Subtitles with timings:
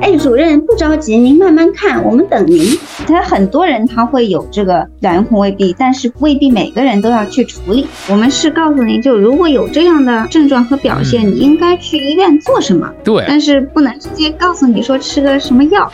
[0.00, 2.76] 哎，主任不着急，您慢慢看，我们等您。
[3.06, 7.86] 他很多人他会有这个两元红未闭，但是未必每个人都要去处理。
[8.08, 12.90] 我们是告诉您，就如果有这样的症状和表现，你应该去医院做什么。
[13.04, 15.92] 对，但是不能直接告诉你说吃个什么药。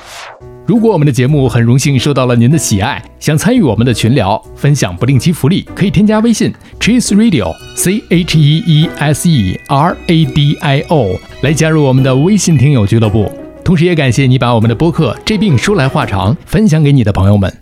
[0.67, 13.31] 如果我们的节目很荣幸受到了您的喜爱，想参与我们的群聊，分享不定期福利，可以添加微信 Cheese Radio C H E E S E R A D I O 来加入我们的微信听友俱乐部。
[13.67, 17.53] 同时，也感谢你把我们的播客《这病说来话长》分享给你的朋友们。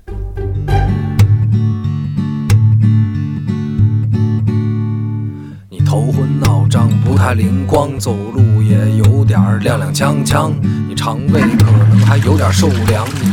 [5.71, 10.53] 你头昏脑胀，不太灵光，走路也有点踉踉跄跄。
[10.87, 13.33] 你肠胃可能还有点受凉，你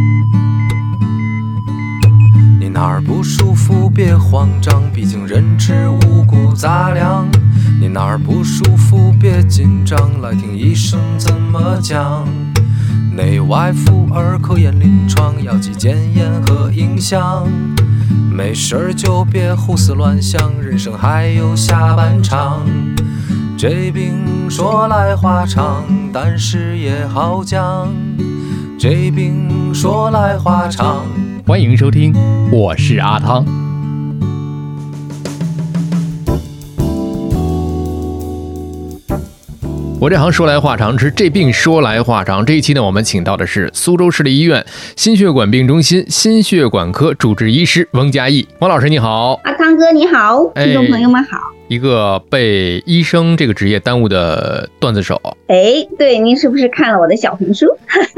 [2.81, 7.27] 哪儿不舒服别慌张，毕竟人吃五谷杂粮。
[7.79, 12.27] 你哪儿不舒服别紧张，来听医生怎么讲。
[13.15, 17.47] 内外妇儿科研临床，药剂检验和影像。
[18.31, 22.65] 没事儿就别胡思乱想，人生还有下半场。
[23.55, 27.93] 这病说来话长，但是也好讲。
[28.79, 31.05] 这病说来话长。
[31.47, 32.13] 欢迎收听，
[32.51, 33.43] 我是阿汤。
[39.99, 42.45] 我这行说来话长，是这病说来话长。
[42.45, 48.47] 这一期呢，我们请到的是苏州市立医院心血管病中心心血管科主治医师翁佳义。
[48.59, 51.37] 翁老师你好，阿汤哥你好，哎听众朋友们好。
[51.71, 55.15] 一个被医生这个职业耽误的段子手。
[55.47, 57.65] 哎，对，您是不是看了我的小红书？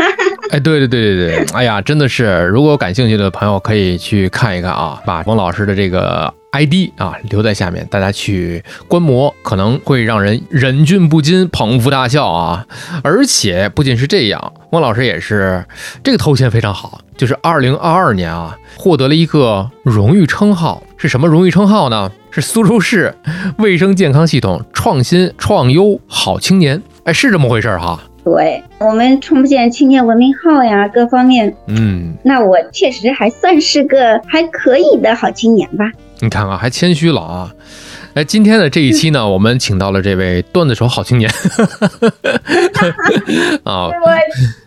[0.49, 12.65] 哎，对对对对对， 哎呀，真的是，如果感兴趣的朋友可以去看一看啊，把汪老师的这个 ID 啊留在下面，大家去观摩，可能会让人忍俊不禁，捧腹大笑啊！
[13.03, 15.63] 而且不仅是这样，汪老师也是
[16.03, 22.11] 这个头衔非常好，就是二零二二年啊获得了一个荣誉称号，是什么荣誉称号呢？
[22.35, 23.13] 是苏州市
[23.59, 27.99] 卫生健康系统创新创优好青年，哎，是这么回事儿哈。
[28.23, 35.91] 对我们创建青年文明号呀，各方面，嗯，那我确实还算是个还可以的好青年吧。
[36.21, 37.51] 你看啊，还谦虚了啊！
[38.15, 41.27] 哎，今天的这一期呢，我们请到了这位段子手好青年
[43.65, 43.91] 啊，我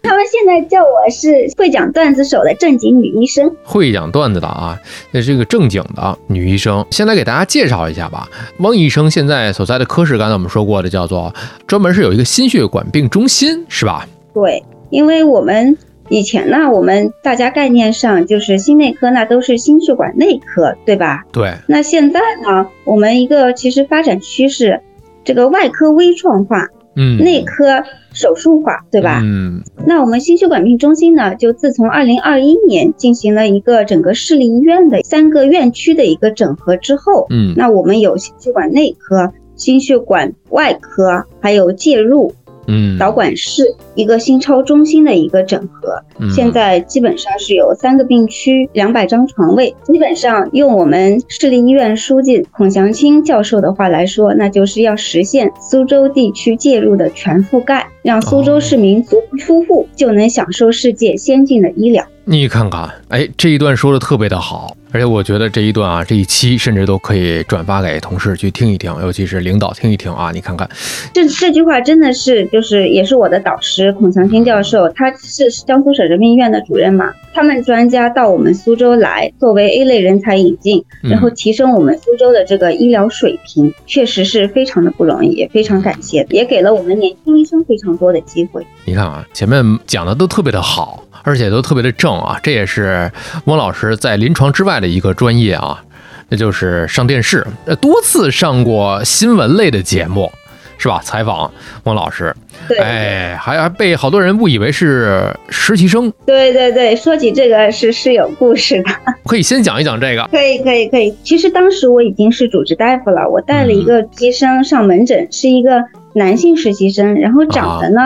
[0.02, 3.48] 他们现在叫我是会讲段子手的正经女医生。
[3.62, 4.76] 会讲段子的啊，
[5.12, 6.84] 那是个正经的女医生。
[6.90, 8.28] 先来给大家介绍一下吧。
[8.58, 11.32] 汪医生现在所在的科室，刚才我们说过的，叫做
[11.68, 14.04] 专门是有一个心血管病中心，是吧？
[14.34, 15.78] 对，因为我们
[16.08, 21.24] 以前呢，我们大家概念上就是心内科，那都是心血管内科，对吧？
[21.32, 24.80] 对，那现在呢，我们一个其实发展趋势，
[25.24, 29.20] 这个外科微创化，嗯，内科手术化，对吧？
[29.24, 42.32] 嗯，那我们心血管病中心呢，就自从二零二一年进行了一个整个市立医院的三个院区的一个整合之后，嗯，那我们有心血管内科、心血管外科，还有介入
[42.66, 43.62] 嗯，导管室
[43.94, 46.02] 一个心超中心的一个整合。
[46.18, 49.74] 嗯现在基本上是有三个病区，两百张床位。
[49.84, 62.04] 基本上用我们市立医院书记孔祥清教授的话来说，那就是要实现苏州地区介入的全覆盖，让苏州市民足不出户就能享受世界先进的医疗。
[62.28, 70.32] 你看看，哎，这一段说的特别的好，而且我觉得这一段啊，这一期甚至都可以转发给同事去听一听，尤其是领导听一听啊。
[70.32, 70.68] 你看看，
[71.14, 77.12] 这这句话真的是，就是也是我的导师孔祥清教授，他是江苏省人民医院的主任嘛。
[77.36, 88.66] 他们专家到我们苏州来，作为 A 类人才引进，嗯然后提升我们苏州的这个医疗水平，确实是非常的不容易，也非常感谢，也给了我们年轻医生非常多的机会。
[88.86, 93.12] 你看啊，前面讲的都特别的好，而且都特别的正啊，这也是
[93.44, 95.84] 汪老师在临床之外的一个专业啊，
[96.30, 100.32] 那就是上电视，呃，多次上过新闻类的节目，
[100.78, 101.00] 是吧？
[101.02, 101.50] 采访
[101.84, 102.34] 汪老师，
[102.68, 108.90] 对，哎，还还被好多人误以为是实习生，对对对，说起这个是是有故事的。
[109.24, 110.28] 可以先讲一讲这个。
[110.30, 111.14] 可以可以可以。
[111.22, 115.82] 其实当时我已经是主治大夫了，我带了一个医生上门诊，是一个
[116.14, 118.00] 男性实习生，然后长得呢、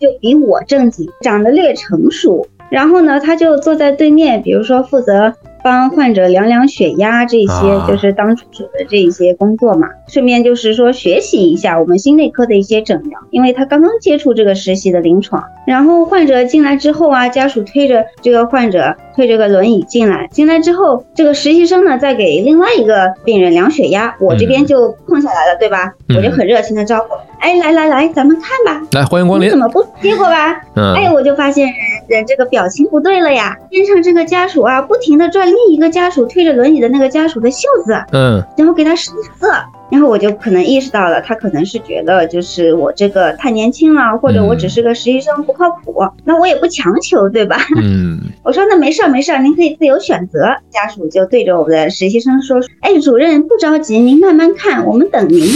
[0.00, 2.46] 就比我正经，长得略成熟。
[2.68, 5.32] 然后呢，他就坐在对面，比如说负责
[5.66, 9.88] 帮患者量量血压这些，啊就是当助手的这一些工作嘛。
[10.06, 15.42] 顺便就是说学习一下我们心内科的一些诊疗，因为他刚刚接触这个实习的临床。
[15.66, 25.92] 然后患者进来之后啊，家属推着这个患者推着个轮椅进来，进来之后，这个实习生呢再给另外一个病人量血压，我这边就空下来了，对吧？
[26.08, 28.86] 嗯我就很热情的招呼，哎，来来来，咱们看吧。
[28.92, 29.58] 来欢迎光临你怎。
[29.58, 30.52] 么不接过吧？
[30.76, 31.74] 哎，嗯，我就发现人
[32.06, 39.52] 人这个表情不对了呀，边上这个家属啊，不停的拽另一个家属推着轮椅的那个家属的袖子，嗯然后给他使色。
[39.90, 47.56] 然后我就可能意识到了，他可能是觉得就是我这个太年轻了，或者我只是个实习生不靠谱，那我也不强求，对吧？
[47.80, 50.56] 嗯， 我说那没事儿没事儿，您可以自由选择。
[50.70, 55.40] 家属就对着我们的实习生说：“哎，主任不着急，您慢慢看，我们等您。”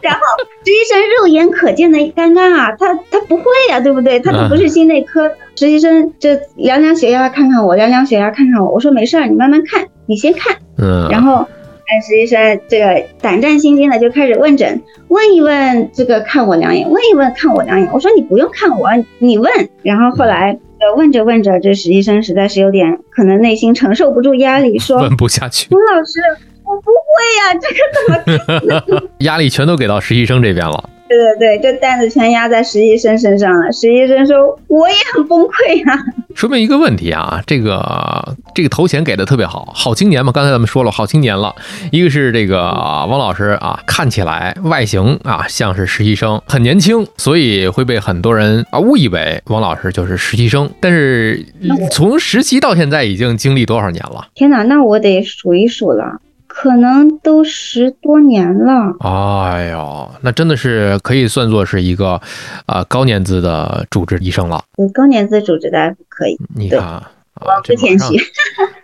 [0.00, 0.20] 然后
[0.64, 4.18] 实习生肉眼可见的尴尬啊，他他不会呀、对不对？
[4.20, 8.70] 他都不是心内科，实习生就量量血压看看我，量量血压看看我。
[8.70, 10.56] 我说没事儿，你慢慢看，你先看。
[10.78, 11.46] 嗯，然后，
[11.90, 17.88] 哎，实习生这个胆战心惊的就开始问诊，问一问这个看我两眼，问一问看我两眼。
[17.92, 18.88] 我说你不用看我，
[19.18, 19.50] 你问。
[19.82, 26.20] 然后后来呃问着问着，这实习生实在是有点可能内心承受不住压力，说问不下去，吴老师，
[26.64, 29.02] 我不会呀、这个怎么？
[29.18, 30.88] 压力全都给到实习生这边了。
[31.10, 33.72] 对对对，这担子全压在实习生身上了。
[33.72, 34.36] 实习生说
[34.68, 35.98] 我也很崩溃呀、
[36.36, 40.30] 说明一个问题啊，这个这个头衔给的特别好，好青年嘛。
[40.30, 41.52] 刚才咱们说了，好青年了。
[41.90, 50.70] 一个是这个王老师啊，看起来外形啊像是实习生，很年轻，所以会被很多人啊误以为王老师就是实习生。
[50.78, 51.44] 但是
[51.90, 54.28] 从实习到现在已经经历多少年了？
[54.36, 56.20] 天哪，那我得数一数了，
[56.52, 58.96] 可能都十多年了。
[58.98, 62.20] 哎呦，那真的是可以算作是一个
[62.66, 64.60] 呃高年资的主治医生了。
[64.76, 67.10] 对，高年资主治大夫可以，你看啊，
[67.40, 68.24] 我这马上不谦虚。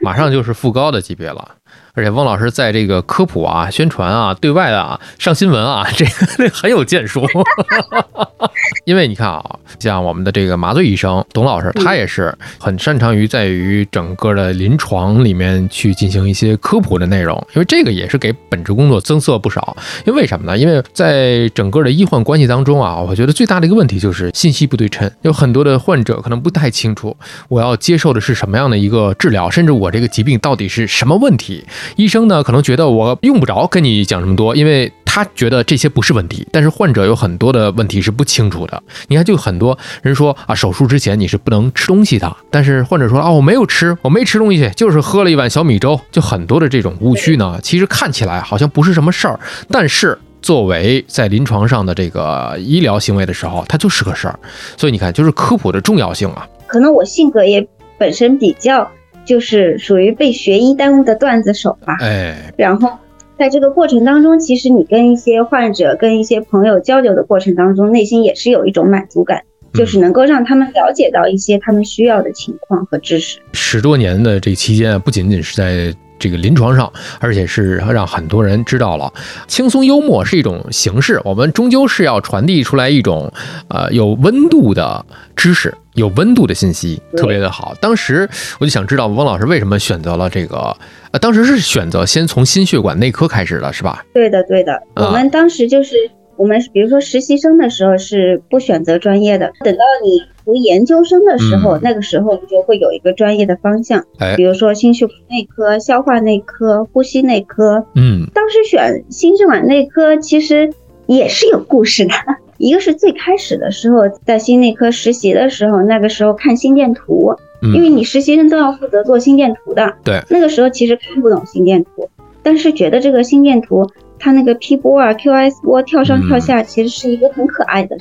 [0.01, 1.57] 马上就是副高的级别了。
[1.95, 7.27] 而且汪老师在这个科普啊、宣传啊、对外的啊、上新闻啊，这个 很有建树。
[8.85, 9.43] 因为你看啊，
[9.81, 19.77] 像我们的这个麻醉医生董老师，他也是很擅长于在于整个的临床里面去进行一些科普的内容，因为这个也是给本职工作增色不少。
[20.05, 20.57] 因为为什么呢？
[20.57, 27.17] 因为在整个的医患关系当中啊，我觉得最大的一个问题就是信息不对称，有很多的患者可能不太清楚
[27.49, 31.65] 我要接受的是什么样的一个治疗，甚至我这个疾病到底是什么问题。
[31.97, 38.83] 医生呢可能觉得我用不着跟你讲这么多，因为他觉得这些不是问题，但是患者有很多的问题是不清楚的。
[39.09, 49.39] 你看，就很多人说啊，手术之前你是不能吃东西的，但是患者说啊，我没有吃，我没吃东西，就是喝了一碗小米粥，就很多的这种误区呢，其实看起来好像不是什么事儿，
[49.71, 50.19] 但是。
[50.43, 54.39] 作为在临床上的这个医疗行为的时候，它就是个事儿，
[54.77, 56.47] 所以你看，就是科普的重要性啊。
[56.69, 57.67] 可能我性格也
[57.99, 58.89] 本身比较
[59.27, 61.97] 就是属于被学医耽误的段子手吧。
[62.01, 62.91] 哎，然后
[63.39, 69.43] 在这个过程当中，其实你跟一些患者、跟一些朋友交流的过程当中，内心也是有一种满足感，
[69.75, 73.39] 就是能够让他们了解到一些他们需要的情况和知识。
[73.53, 76.91] 十多年的这期间啊，不仅仅是在这个临床上，
[77.21, 79.13] 而且是让很多人知道了，
[79.47, 83.31] 轻松幽默是一种形式，我们终究是要传递出来一种
[83.69, 85.75] 呃有温度的知识。
[85.97, 87.75] 有温度的信息特别的好。
[87.81, 88.29] 当时
[88.61, 90.77] 我就想知道汪老师为什么选择了这个，
[91.11, 94.05] 呃，当时是选择先从心血管内科开始的，是吧？
[94.15, 95.97] 对的，对的，啊我们当时就是。
[96.39, 107.83] 我们比如说实习生的时候是不选择专业的，等到你读研究生的时候，嗯那个时候你就会有一个专业的方向，哎比，如说心血管内科、消化内科、呼吸内科。
[107.95, 110.71] 嗯当时选心血管内科其实
[111.07, 112.13] 也是有故事的，
[112.59, 119.95] 一个是最开始的时候在心内科实习的时候，那个时候看心电图，因为嗯，你实习生都要负责做心电图的。
[120.05, 122.09] 对，那个时候其实看不懂心电图，
[122.43, 127.97] 但是觉得这个心电图它那个 P 波啊、QS 波跳上跳下，其实是一个很可爱的，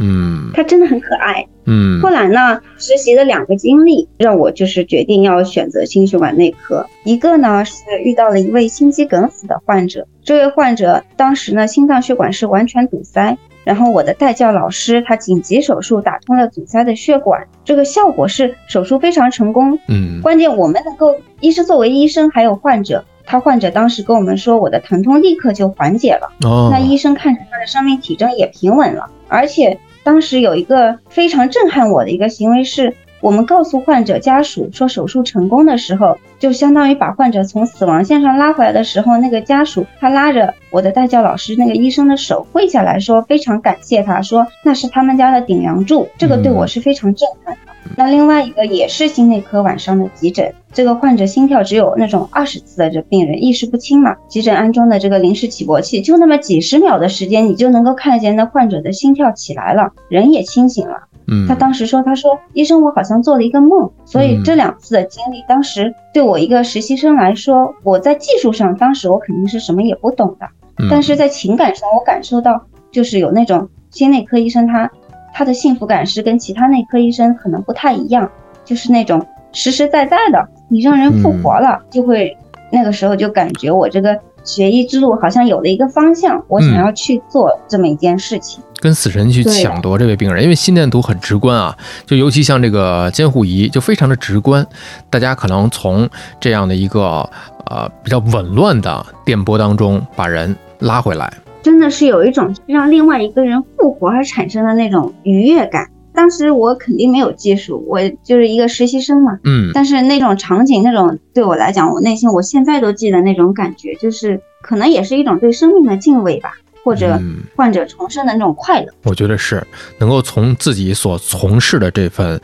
[0.00, 1.46] 嗯它真的很可爱。
[1.66, 6.84] 嗯后来呢，实习的两个经历让我就是决定要选择心血管内科。
[7.04, 19.78] 一个呢是遇到了一位心肌梗死的患者，这位患者当时呢心脏血管是完全堵塞，然后我的代教老师他紧急手术打通了阻塞的血管，这个效果是手术非常成功。
[19.88, 26.32] 嗯关键我们能够，医生作为医生还有患者，他患者当时跟我们说，我的疼痛立刻就缓解了。
[26.44, 47.72] 哦，那医生看着他的生命体征也平稳了，而且当时有一个非常震撼我的一个行为是，我们告诉患者家属说手术成功的时候，就相当于把患者从死亡线上拉回来的时候，那个家属他拉着我的代教老师那个医生的手跪下来说非常感谢他，说那是他们家的顶梁柱，这个对我是非常震撼的。
[47.96, 61.08] 那另外一个也是心内科晚上的急诊，这个患者心跳只有那种二十次的这病人意识不清嘛，急诊安装的这个临时起搏器，就那么几十秒的时间，你就能够看见那患者的心跳起来了，人也清醒了。
[61.30, 63.90] 嗯，他当时说，他说医生，我好像做了一个梦。
[64.04, 70.46] 所以这两次的经历，当时对我一个实习生来说，我在技术上当时我肯定是什么也不懂的，
[70.90, 72.60] 但是在情感上，我感受到
[72.90, 74.90] 就是有那种心内科医生他。
[75.32, 78.28] 他的幸福感是跟其他内科医生可能不太一样，
[78.64, 82.36] 就是那种实实在在的，你让人复活了，就会
[82.72, 94.66] 那个时候就感觉我这个学医之路好像有了一个方向，我想要去做这么一件事情，跟死神去抢夺这位病人，因为心电图很直观啊，就尤其像这个监护仪就非常的直观，
[95.08, 96.08] 大家可能从
[96.40, 97.28] 这样的一个
[97.66, 101.32] 呃比较紊乱的电波当中把人拉回来。
[101.62, 105.86] 真的是有一种让另外一个人复活而产生的那种愉悦感。
[106.20, 109.38] 当时我肯定没有技术，我就是一个实习生嘛。
[109.42, 109.70] 嗯。
[109.72, 116.52] 但是那种场景，那种对我来讲，我内心我现在都记得那种感觉，就是可能也是一种对生命的敬畏吧，
[116.84, 117.18] 或者
[117.56, 118.92] 患者重生的那种快乐。
[119.04, 122.38] 我觉得是能够从自己所从事的这份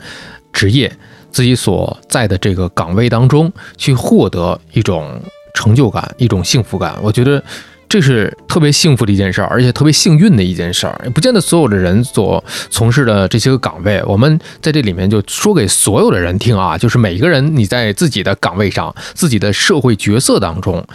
[0.51, 0.91] 职业，
[1.29, 5.21] 自己所在的这个岗位当中去获得一种
[5.53, 6.95] 成就感，一种幸福感。
[7.03, 7.43] 我觉得。
[7.89, 10.99] 这是特别幸福的一件事儿，而且特别幸运的一件事儿。
[11.05, 20.85] 也不见得所有的人所从事的这些个岗位，我们在这里面就说给所有的人听啊，就是每一个人你在自己的岗位上、自己的社会角色当中，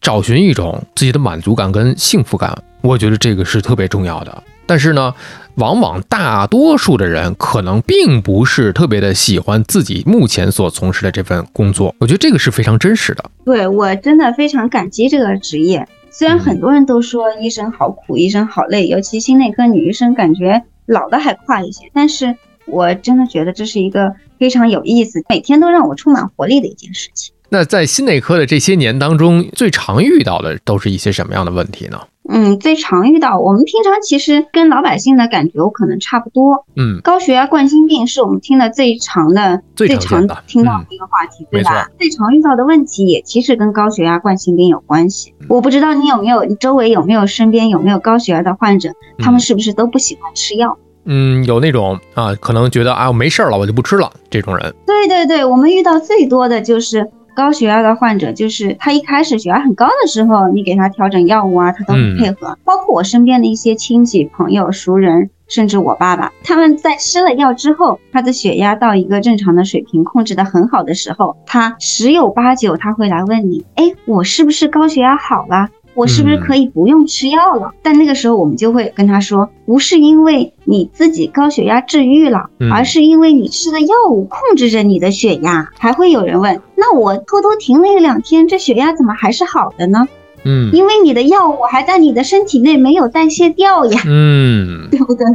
[0.00, 4.42] 找寻一种自己的满足感跟幸福感，我觉得这个是特别重要的。
[4.66, 5.12] 但是呢，
[5.56, 13.24] 往往大多数的人可能并不是特别的喜欢自己目前所从事的这份工作，我觉得这个是非常真实的。
[13.44, 15.86] 对我真的非常感激这个职业。
[16.12, 22.36] 虽然很多人都说医生好苦，医生好累，尤其心内科女医生感觉老的还快一些，但是
[22.66, 27.32] 我真的觉得这是一个非常有意思，每天都让我充满活力的一件事情。
[27.48, 32.00] 那在心内科的这些年当中，最常遇到的都是一些什么样的问题呢？
[32.28, 36.64] 嗯，最常遇到，我们平常其实跟老百姓的感觉可能差不多。
[36.76, 41.88] 嗯，高血压、冠心病是我们听的最长的、最常听到的一个话题，对吧？
[41.98, 45.34] 最常遇到的问题也其实跟高血压、冠心病有关系。
[45.48, 48.92] 我不知道你有没有，你周围有没有身边有没有高血压的患者？
[49.18, 50.76] 他们是不是都不喜欢吃药？
[51.06, 54.74] 嗯，有那种啊，可能觉得啊，我没事了，我就不吃了这种人。
[54.86, 57.10] 对对对，我们遇到最多的就是。
[57.40, 62.58] 高血压的患者，就是他一开始血压很高的时候，你给他调整药物啊，他都很配合。
[62.66, 75.70] 包括我身边的一些亲戚、朋友、熟人，甚至我爸爸，他们在吃了药之后，他的血压到一个正常的水平，控制的很好的时候，他十有八九他会来问你，哎，我是不是高血压好了？
[76.00, 77.72] 我是不是可以不用吃药了？
[77.82, 85.68] 但那个时候我们就会跟他说，不是因为你自己高血压治愈了，而是因为你吃的药物控制着你的血压。
[85.78, 90.08] 还会有人问，那我偷偷停了一两天，这血压怎么还是好的呢？
[90.42, 94.00] 嗯，因为你的药物还在你的身体内没有代谢掉呀。
[94.06, 95.26] 嗯，对不对？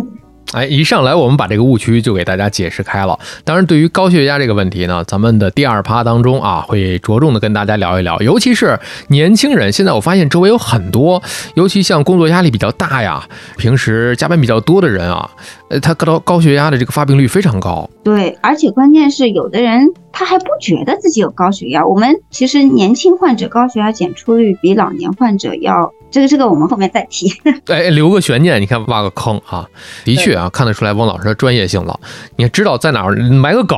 [0.55, 3.19] 哎，一上来我们把这个误区就给大家解释开了。
[3.43, 8.17] 当然，对于高血压这个问题呢，咱们的第二趴当中啊，会着重的跟大家聊一聊。
[8.21, 11.21] 尤其是年轻人，现在我发现周围有很多，
[11.55, 13.21] 尤其像工作压力比较大呀，
[13.57, 15.29] 平时加班比较多的人啊，
[15.69, 17.89] 呃，他高高血压的这个发病率非常高。
[18.01, 21.85] 对，而且关键是有的人他还不觉得自己有高血压。
[21.85, 25.91] 我们其实年轻患者高血压检出率比老年患者要。
[26.15, 27.29] 这个这个我们后面再提，
[27.67, 29.67] 哎，留个悬念，你看挖个坑啊，
[30.05, 32.00] 的确啊，看得出来汪老师的专业性了，
[32.38, 33.77] 你知道在哪儿埋个梗。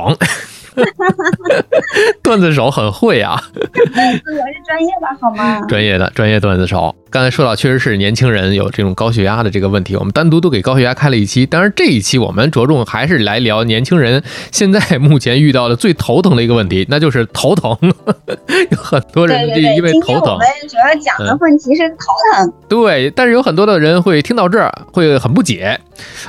[2.22, 3.40] 段子手很会啊！
[3.54, 5.60] 我是专业的，好吗？
[5.68, 6.94] 专业的，专业段子手。
[7.10, 11.46] 刚才说到，确实是年轻人有这种高血压的这个问题，我们单独都给高血压开了一期。
[11.46, 17.76] 当然，这一期我们着重还是来聊年轻人现在目前遇到的最头疼的一个问题， 那就是头疼。
[18.70, 20.34] 有很多人就因为头疼。
[20.34, 21.96] 我们主要讲的问题是头
[22.34, 22.52] 疼。
[22.68, 25.80] 对，但是有很多的人会听到这儿会很不解。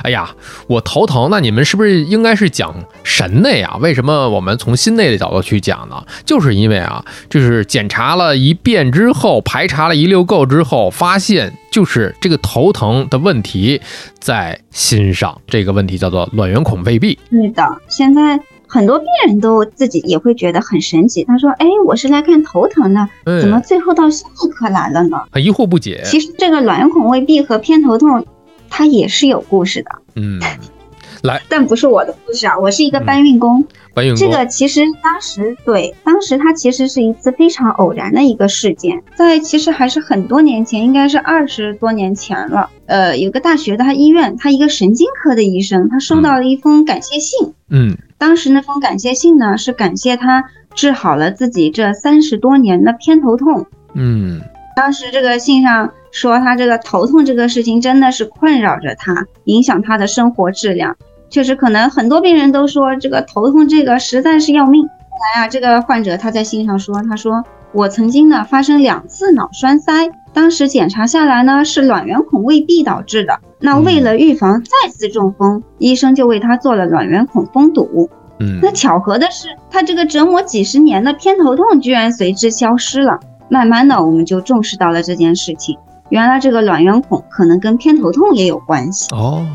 [0.02, 0.30] 哎呀，
[0.66, 3.76] 我头疼，那你们是不是应该是讲神内啊？
[3.80, 6.04] 为什么我们从心内的角度去讲呢？
[6.24, 13.80] 就是因为啊，就是检查了一遍之后，排查了一溜够之后，发现就是这个头疼的问题
[14.18, 15.40] 在心上。
[15.46, 17.18] 这个问题叫做卵圆孔未闭。
[17.30, 21.24] 对的，现在很多病人都自己也会觉得很神奇。
[21.24, 23.08] 他说：“哎，我是来看头疼的，
[23.40, 26.02] 怎么最后到心内科来了呢？”很疑惑不解。
[26.04, 28.24] 其实这个卵圆孔未闭和偏头痛。
[28.70, 30.40] 它也是有故事的，嗯，
[31.22, 33.62] 来，但不是我的故事啊，我是一个嗯搬运工。
[33.92, 42.70] 搬运工，这个其实当时对，当时它其实是一次非常偶然的一个事件，在其实还是很多年前，应该是二十多年前了。
[42.86, 47.52] 呃，有个大学的他医院，他一个神经科的医生，他收到了一封感谢信。
[47.68, 53.66] 嗯当时那封感谢信呢，是感谢他治好了自己这三十多年的偏头痛。
[53.94, 54.40] 嗯
[54.80, 60.96] 当时这个信上说，他这个头痛这个事情真的是困扰着他，影响他的生活质量。
[61.28, 64.82] 确实，可能很多病人都说这个头痛这个实在是要命。
[64.82, 69.92] 后来啊，这个患者他在信上说，他说我曾经呢发生两次脑栓塞，
[70.32, 73.38] 当时检查下来呢是卵圆孔未闭导致的。
[73.58, 78.08] 那为了预防再次中风，医生就为他做了卵圆孔封堵。
[78.38, 83.20] 嗯那巧合的是，他这个折磨几十年的偏头痛居然随之消失了。
[83.50, 85.76] 慢慢的，我们就重视到了这件事情。
[86.08, 89.46] 原来这个卵圆孔可能跟偏头痛也有关系，哦，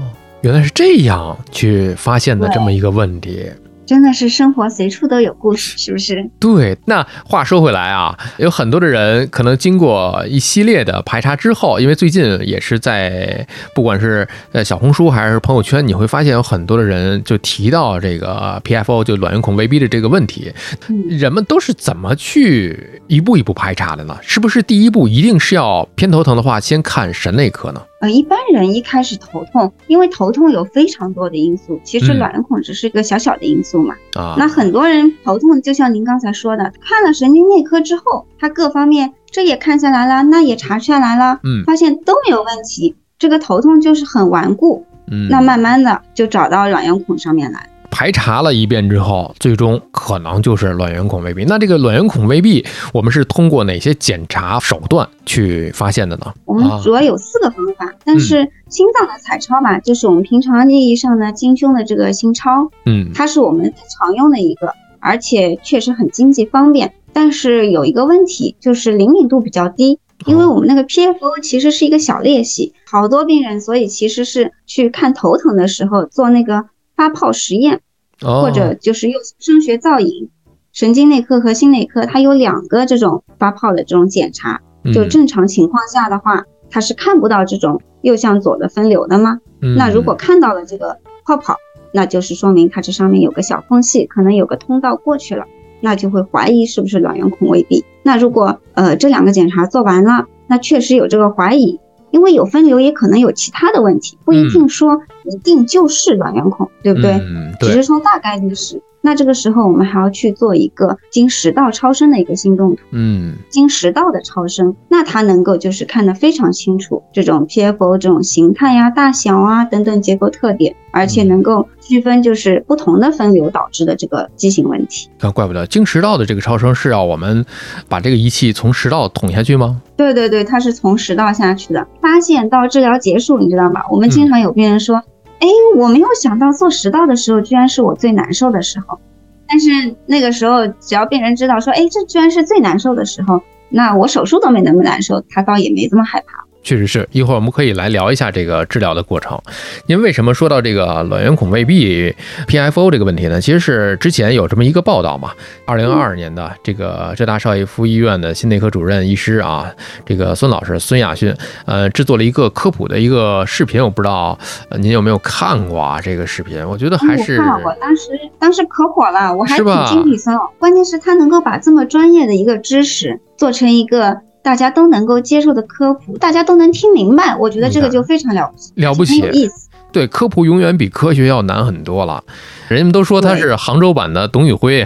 [0.41, 3.49] 原来是这样去发现的这么一个问题。
[3.85, 6.29] 真的是生活随处都有故事，是不是？
[6.39, 20.51] 对，那话说回来啊，有很多的人可能经过一系列的排查之后，因为最近也是在不管是呃小红书还是朋友圈，你会发现有很多的人就提到这个 PFO 就卵圆孔未闭的这个问题，
[20.87, 24.17] 嗯，人们都是怎么去一步一步排查的呢？
[24.21, 27.81] 是不是第一步一定是要偏头疼的话，先看神内科呢？
[28.05, 33.95] 呃，一般人一开始头痛，因为头痛有非常多的因素，其实嗯卵圆孔只是一个小小的因素嘛。
[34.15, 47.67] 啊，那很多人头痛，就像您刚才说的，看了神经内科之后，他各方面这也看下来了，那也查下来了，嗯发现都没有问题，这个头痛就是很顽固，嗯，那慢慢的就找到卵圆孔上面来。
[47.95, 51.45] 排查了一遍之后，最终可能就是卵圆孔未闭。
[51.45, 56.33] 那这个卵圆孔未闭，我们是通过哪些检查手段去发现的呢？
[56.43, 66.93] 我们啊主要有四个方法，但是心脏的彩超吧，就是我们平常意义上呢经胸的这个心超，嗯它是我们最常用的一个，而且确实很经济方便。
[67.13, 76.65] 但是有一个问题，就是灵敏度比较低，因为我们那个 PFO 其实是一个小裂隙，好多病人所以其实是去看头疼的时候做那个
[76.97, 77.79] 发泡实验，
[78.21, 80.29] 哦，或者就是用声学造影。
[80.71, 84.61] 神经内科和心内科它有两个这种发泡的这种检查，
[84.93, 89.39] 就嗯正常情况下的话，它是看不到这种右向左的分流的吗？
[89.61, 91.55] 嗯那如果看到了这个泡泡，
[91.93, 95.45] 那就是说明它这上面有个小缝隙，可能有个通道过去了，
[95.79, 97.85] 那就会怀疑是不是卵圆孔未闭。
[98.03, 101.79] 那如果呃这两个检查做完了，那确实有这个怀疑，
[102.11, 107.11] 因为有分流也可能有其他的问题，不一定说一定就是卵圆孔，对不对？
[107.13, 108.81] 嗯，只对是说大概率是。
[109.01, 112.81] 那这个时候我们还要去做一个经食道超声的一个心动图。
[112.89, 125.07] 嗯经食道的超声，那它能够就是看得非常清楚这种 PFO 这种形态呀、大小啊等等结构特点，而且能够区分就是不同的分流导致的这个畸形问题。
[125.19, 127.45] 看，怪不得经食道的这个超声是要我们
[127.87, 129.79] 把这个仪器从食道捅下去吗？
[129.95, 133.85] 对对对，它是从食道下去的，发现到治疗结束，你知道吧？
[133.91, 135.03] 我们经常有病人说，
[135.39, 138.99] 哎、我没有想到做食道的时候居然是我最难受的时候，
[139.47, 146.44] 但是那个时候只要病人知道说，哎，这居然是最难受的时候，那我手术都没那么难受，他倒也没这么害怕。
[146.65, 149.39] 确实是一会儿我们可以来聊一下这个治疗的过程。
[149.85, 152.13] 因为为什么说到这个卵圆孔未闭
[152.47, 153.39] PFO 这个问题呢？
[153.39, 155.31] 其实是之前有这么一个报道嘛，
[155.65, 159.71] 二零二二年的这个浙大邵逸夫医院的心内科主任医师啊，
[160.03, 161.33] 这个孙老师孙亚勋，
[161.65, 164.37] 呃，制作了一个科普的一个视频，我不知道
[164.69, 166.01] 呃您有没有看过啊？
[166.01, 170.49] 这个视频，我觉得还是我看了，我当时当时可火了，我还挺惊鼻酸哦。
[170.57, 179.33] 关键是他能够把这么专业的一个知识做成一个大家都能够接受的科普，大家都能听明白，我觉得这个就非常了不起，了不起很有。
[179.33, 179.67] 意思。
[179.95, 182.21] 对，科普永远比科学要难很多了。
[182.67, 184.85] 人们都说他是杭州版的董宇辉，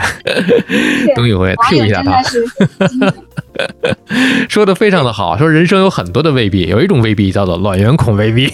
[1.16, 2.22] 董宇辉网 Q 一下他
[4.48, 8.54] 说的非常的好，说人生有很多的未必，有一种未必叫做卵圆孔未必，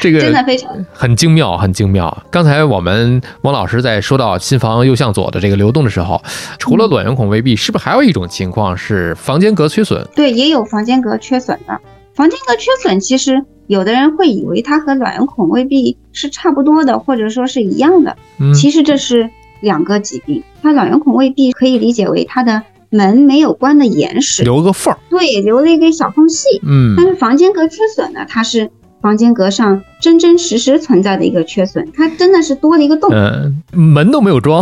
[0.00, 2.24] 这个真的非常很精妙，很精妙。
[2.30, 6.22] 刚才我们王老师在说到心房右向左的这个流动的时候，
[6.58, 10.02] 除了卵圆孔未必，是不是还有一种情况是房间隔缺损？
[10.16, 11.78] 对，也有房间隔缺损的。
[12.18, 18.16] 房间隔缺损其实有的人会以为它和卵圆孔未闭是差不多的，或者说是一样的。
[18.40, 20.42] 嗯，其实这是两个疾病。
[20.60, 24.98] 它卵圆孔未闭可以理解为它的门没有关的严实，留个缝儿。
[25.08, 26.60] 对，留了一个小缝隙。
[26.66, 28.68] 嗯但是房间隔缺损呢，它是
[29.00, 33.12] 房间隔上真真实实存在的一个缺损，它真的是多了一个洞。
[33.12, 34.60] 嗯，门都没有装。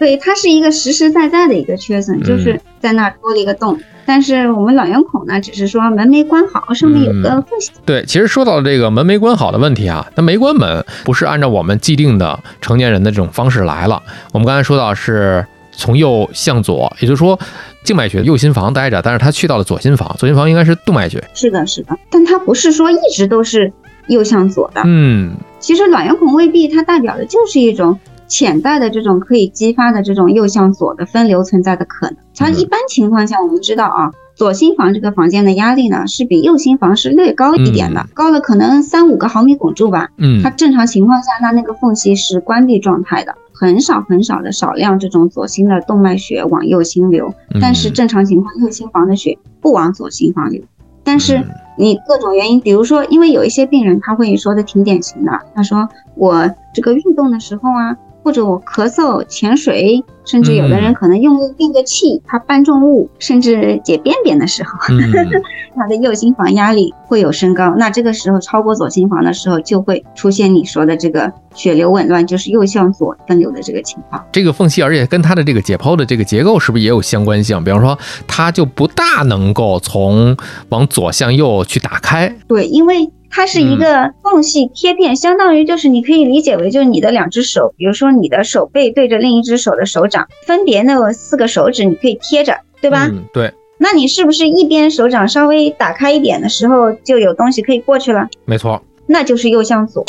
[0.00, 3.78] 对，它是一个实实在在的一个缺损，就是在那儿多了一个洞。
[4.10, 7.70] 但是我们卵圆孔呢，只是说门没关好，上面有个缝隙。
[7.86, 14.02] 对，其实说到这个门没关好的问题啊，它没关门不是按照我们既定的成年人的这种方式来了。
[14.32, 17.38] 我们刚才说到是从右向左，也就是说
[17.84, 21.22] 静脉血右心房待着，但是他去到了左心房，左心房应该是动脉血。
[21.32, 23.72] 是的，是的，但它不是说一直都是
[24.08, 24.82] 右向左的。
[24.86, 27.96] 嗯，其实卵圆孔未闭，它代表的就是一种
[28.30, 32.16] 潜在的这种可以激发的这种右向左的分流存在的可能。
[32.34, 40.08] 它一般情况下，我们知道啊，左心房这个房间的压力呢是比右心房是略高一点的，高了可能三五个毫米汞柱吧。
[40.16, 50.62] 嗯它正常情况下，它那个缝隙是关闭状态的，很少很少的少量这种左心的动脉血往右心流，但是嗯正常情况右心房的血不往左心房流。
[51.02, 51.44] 但是嗯
[51.76, 65.00] 你各种原因，比如说，因为有一些病人他会说的挺典型的，他说我这个运动的时候啊，或者我咳嗽、潜水，甚至有的人嗯可能用力运个气，他搬重物，甚至解便便的时候，嗯，
[65.76, 74.24] 他的右心房压力会有升高，那这个时候超过左心房的时候，就会出现你说的这个血流紊乱，就是右向左分流的这个情况。
[74.30, 77.62] 这个缝隙，而且跟它的这个解剖的这个结构是不是也有相关性？
[77.64, 80.36] 比方说，它就不大能够从
[80.68, 82.34] 往左向右去打开。
[82.46, 93.08] 对，因为它是一个缝隙贴片，相当于就是你可以理解为就是你的两只手，比如说你的手背对着另一只手的手掌，分别那有四个手指，你可以贴着，对吧？
[93.10, 98.28] 嗯，对，那你是不是一边手掌稍微打开一点的时候，就有东西可以过去了？
[98.44, 98.82] 没错。
[99.06, 100.04] 那就是右向左。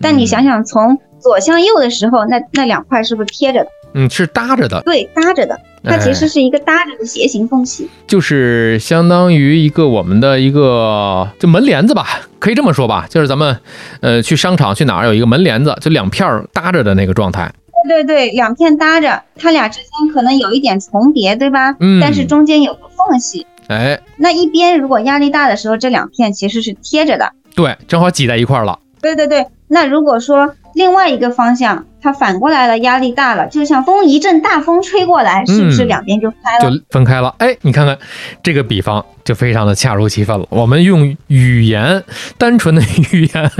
[0.00, 3.70] 但你嗯想想，从左向右的时候，那那两块是不是贴着的？
[3.94, 5.58] 嗯，是搭着的，对，搭着的。
[5.84, 7.88] 它其实哎是一个搭着的斜形缝隙。
[8.06, 12.06] 就是相当于一个我们的一个就门帘子吧，
[12.38, 13.56] 可以这么说吧，就是咱们
[14.00, 17.52] 呃去商场去哪儿有一个门帘子，就两片儿搭着的那个状态。
[17.86, 21.76] 对对对，两片搭着，它俩之间可能有一点重叠，对吧？
[21.80, 23.46] 嗯但是中间有个缝隙。
[23.68, 27.30] 哎，那一边如果压力大的时候，这两片其实是贴着的。
[27.54, 28.78] 对，正好挤在一块儿了。
[29.02, 36.70] 对对对，那如果说另外一个方向它反过来了，压力大了，就像风一阵大风吹过来，是不是嗯两边就开了？
[36.70, 37.34] 就分开了。
[37.38, 37.98] 哎，你看看
[38.42, 40.46] 这个比方就非常的恰如其分了。
[40.50, 42.04] 我们用语言，
[42.36, 42.82] 单纯的
[43.12, 43.50] 语言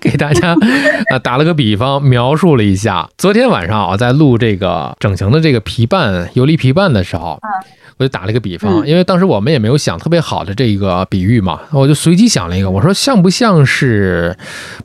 [0.00, 0.56] 给大家
[1.10, 3.08] 啊打了个比方，描述了一下。
[3.18, 7.38] 昨天晚上啊，在录这个整形的这个皮瓣游离皮瓣的时候，
[7.98, 14.36] 我就打了一个比方，嗯因为当时我们也没有想特别好的这个比喻嘛，我就随机想了一个，我说像不像是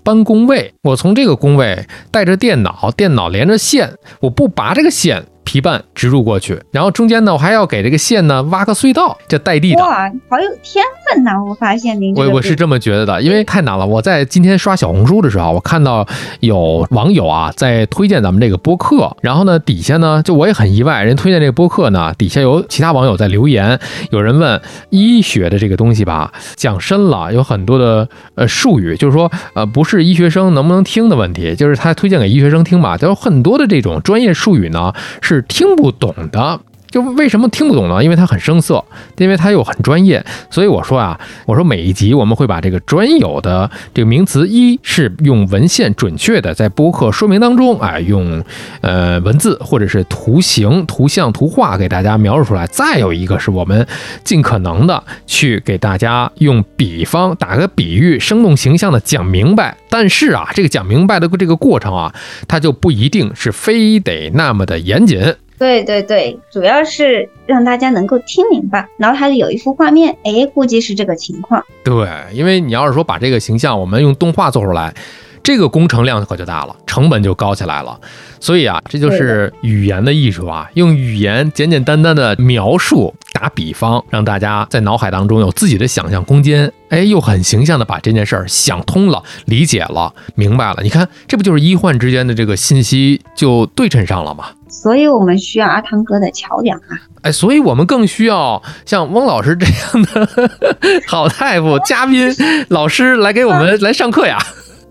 [0.03, 0.73] 搬工位？
[0.83, 5.25] 我从这个工位带着电脑，电脑连着线，我不拔这个线。
[5.45, 9.81] 皮瓣植入过去，然后中间呢，我还要给这个线呢挖个隧道，这带地的。
[9.81, 11.31] 哇，好有天分呐！
[11.47, 13.85] 我发现您我我是这么觉得的，因为太难了。
[13.85, 16.05] 我在今天刷小红书的时候，我看到
[16.41, 23.79] 有网友啊在推荐咱们这个播客，然后呢底下呢就我也很意外，人推荐这个播客呢，底下有其他网友在留言，
[24.09, 36.59] 有人问医学的这个东西吧，讲深了，有很多的呃术语，就是说呃不是医学生能不能听的问题，就是他推荐给医学生听吧，就有很多的这种专业术语呢是听不懂的。
[36.95, 38.01] 就为什么听不懂呢？
[38.01, 38.81] 因为它很生涩，
[39.17, 48.41] 因为它又很专业，所以我说啊，我说每一集我们会把这个专有的这个名词，一是用文献准确的在播客说明当中，哎，用
[48.79, 53.85] 呃文字或者是图形、图像、图画给大家描述出来；再有一个是我们
[54.23, 59.75] 尽可能的去给大家用比方、打个比喻、生动形象的讲明白。
[59.89, 62.15] 但是啊，这个讲明白的这个过程啊，
[62.47, 65.35] 它就不一定是非得那么的严谨。
[65.57, 71.63] 对对对，主要是让大家能够听明白，脑海里有一幅画面，哎，估计是这个情况。
[71.83, 74.93] 对，因为你要是说把这个形象我们用动画做出来，
[75.41, 77.99] 这个工程量可就大了，成本就高起来了。
[78.39, 86.71] 所以啊，这就是语言的艺术啊，用语言简简单单的描述、打比方，让大家在脑海当中有自己的想象空间。
[86.89, 90.77] 哎，又很形象的把这件事儿想通了、理解了、明白了。
[90.83, 94.49] 你看，这不就是医患之间的这个信息就对称上了吗？
[94.81, 96.99] 所以我们需要阿汤哥的桥梁啊。
[97.21, 100.49] 哎，所以我们更需要像翁老师这样的
[101.07, 102.29] 好大夫、嘉宾、
[102.69, 104.37] 老师来给我们来上课呀。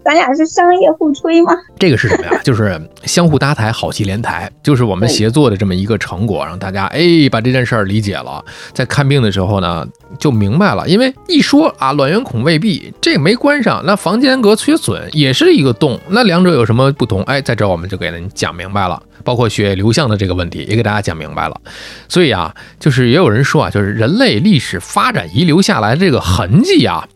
[0.04, 1.52] 咱俩是商业互吹吗？
[1.78, 2.40] 这个是什么呀？
[2.44, 9.86] 就是相互搭台，好戏连台，就是我们协作的这么一个成果，让大家哎把这件事儿理解了，在看病的时候呢
[10.18, 10.86] 就明白了。
[10.88, 17.22] 因为一说啊卵圆孔未闭，这个没关上，那房间隔缺损也是一个洞，那两者有什么不同？
[17.22, 19.02] 哎，在这儿我们就给您讲明白了。
[19.22, 21.58] 包括血液流向的这个问题，也给大家讲明白了。
[22.10, 27.08] 所以啊，就是也有人说啊，就是人类历史发展遗留下来的这个痕迹啊，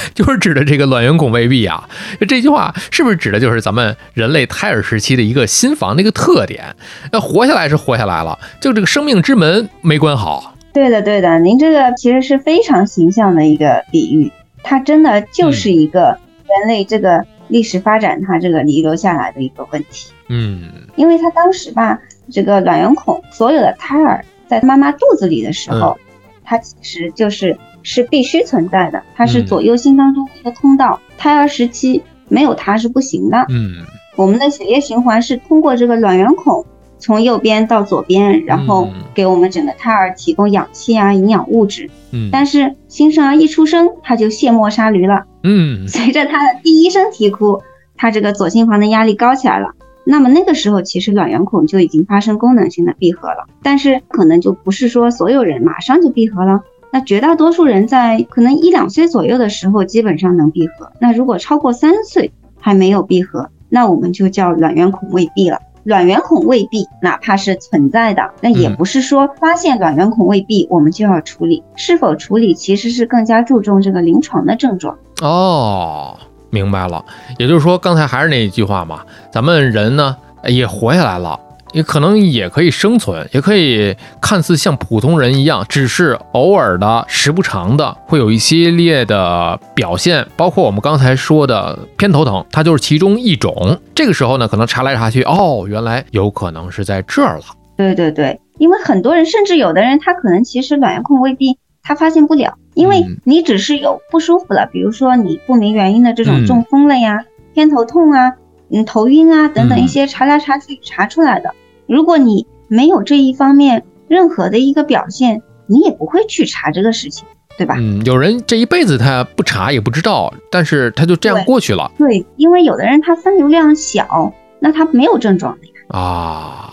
[0.14, 1.88] 就是指的这个卵圆孔未闭啊。
[2.28, 6.74] 这句话是不是指的就是咱们人类胎儿时期的一个心房的一个特点？
[7.12, 10.54] 那活下来是活下来了，就这个生命之门没关好。
[10.72, 20.10] 对的，对的，您这个其实是非常形象的一个比喻，它真的就是一个人类这个历史发展它这个遗留下来的一个问题。
[20.28, 20.62] 嗯
[20.96, 22.00] 因为它当时吧，
[22.32, 25.96] 这个卵圆孔所有的胎儿在妈妈肚子里的时候，
[26.42, 33.46] 它其实就是是必须存在的，它是嗯左右心当中的一个通道，胎儿时期没有它是不行的。
[33.50, 33.76] 嗯
[34.16, 36.64] 我们的血液循环是通过这个卵圆孔
[36.98, 41.90] 从右边到左边，然后嗯给我们整个胎儿提供氧气啊、营养物质。
[42.12, 45.24] 嗯但是新生儿一出生，他就卸磨杀驴了。
[45.42, 47.60] 嗯 随着他的第一声啼哭，
[47.96, 49.68] 他这个左心房的压力高起来了。
[50.06, 56.62] 那么那个时候，其实卵圆孔就已经发生功能性的闭合了，但是可能就不是说所有人马上就闭合了。
[56.94, 60.92] 那绝大多数人在可能一两岁左右的时候，基本上能闭合。
[61.00, 62.30] 那如果超过三岁
[62.60, 65.58] 还没有闭合，那我们就叫卵圆孔未闭了。
[65.82, 74.96] 卵圆孔未闭，哪怕是存在的，那也嗯不是说发现卵圆孔未闭我们就要处理，是否处理其实是更加注重这个临床的症状。
[75.20, 76.16] 哦，
[76.50, 77.04] 明白了。
[77.38, 79.00] 也就是说，刚才还是那一句话嘛，
[79.32, 81.40] 咱们人呢也活下来了。
[81.74, 93.78] 也可能也可以生存，也可以看似像普通人一样，只是偶尔的、时不常的会有一系列的表现，包括我们刚才说的偏头疼，它就是其中一种。
[93.94, 97.44] 这个时候呢，可能查来查去，哦，原来有可能是在这儿了。
[97.76, 108.34] 对对对，因为很多人，甚至有的人，他可能其实卵圆孔未闭，他发现不了，因为嗯你只是有不舒服了，比如说你不明原因的这嗯种中风了呀、偏头痛啊、
[108.70, 111.52] 嗯头晕啊等等嗯一些查来查去查出来的。
[111.86, 117.76] 如果你没有这一方面任何的一个表现，你也不会去查这个事情，对吧？
[117.78, 126.70] 嗯，有人这一辈子他不查也不知道，但是他就这样过去了对，因为有的人他分流量小，那他没有症状的呀，啊。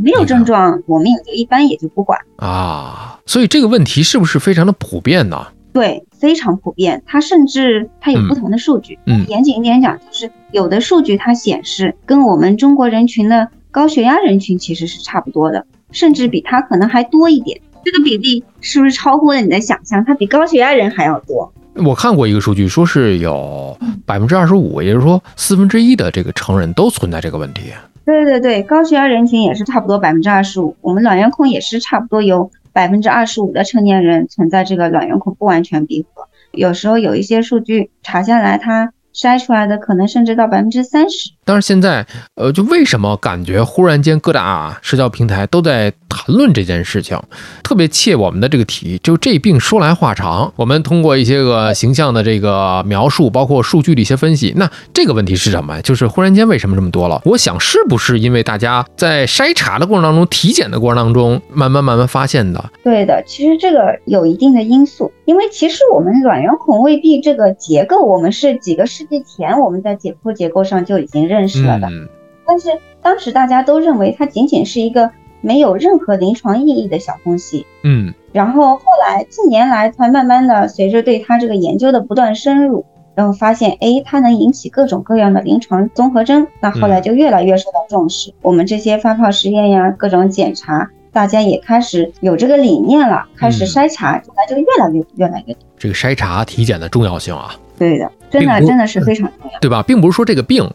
[0.00, 2.16] 没有症状，我们也就一般也就不管。
[2.36, 5.44] 啊，所以这个问题是不是非常的普遍呢？
[5.72, 7.02] 对，非常普遍。
[7.04, 8.96] 它甚至它有不同的数据。
[9.06, 17.60] 嗯严谨一点讲，就是有的数据它显示跟我们中国人群的高血压人群其实是差不多的，甚至比它可能还多一点。
[17.84, 20.04] 这个比例是不是超乎了你的想象？
[20.04, 21.52] 它比高血压人还要多。
[21.74, 27.62] 我看过一个数据，说是有嗯百分之二十五，也就是说四分之一的这个成人都存在这个问题。
[28.04, 36.26] 对对对，高血压人群也是差不多百分之二十五，我们卵圆孔也是差不多有百分之二十五的成年人存在这个卵圆孔不完全闭合。
[36.52, 41.30] 有时候有一些数据查下来，它筛出来的可能甚至到百分之三十。
[41.44, 47.16] 但是现在，呃，就为什么感觉忽然间各大社交平台都在谈论这件事情，
[47.62, 48.98] 特别切我们的这个题。
[49.04, 55.80] 就这病说来话长，我们通过一些个形象的这个描述，包括数据的一些分析，那这个问题是什么呀？
[55.80, 57.22] 就是忽然间为什么这么多了？
[57.24, 62.72] 我想是不是因为大家在筛查的过程当中、体检的过程当中，慢慢慢慢发现的？
[62.82, 72.08] 对的，其实这个有一定的因素，因为其实我们卵圆孔未闭这个结构，我们是几个世纪前我们在解剖结构上就已经认识了的，嗯
[72.50, 72.70] 但是
[73.02, 77.66] 当时大家都认为它仅仅是一个没有任何临床意义的小东西。
[77.82, 88.32] 嗯然后后来近年来才慢慢的随着对它这个研究的不断深入，然后发现，哎，它能引起各种各样的临床综合征，那后来就越来越受到重视。
[88.42, 95.62] 我们这些发泡实验呀，各种检查，大家也开始有这个理念了，开始嗯筛查，后来就越来越越来越多。
[95.78, 97.56] 这个筛查体检的重要性啊。
[97.78, 99.58] 对的，真的真的是非常重要。
[99.60, 99.82] 对吧？
[99.82, 100.68] 并不是说这个病，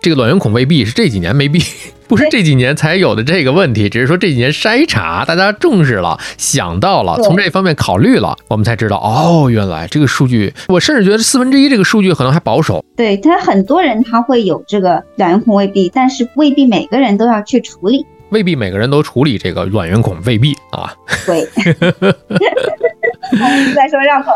[0.00, 1.62] 这个卵圆孔未闭是这几年没闭，
[2.08, 12.82] 不是这几年才有的这个问题，只是说这几年筛查大家重视了，想到了，从这方面考虑了，我们才知道哦，原来这个数据，我甚至觉得四分之一这个数据可能还保守。
[12.96, 18.06] 对他很多人他会有这个卵圆孔未闭，但是未必每个人都要去处理。
[18.30, 20.94] 未必每个人都处理这个卵圆孔未闭啊，
[21.26, 21.46] 对，
[23.74, 24.30] 再说绕口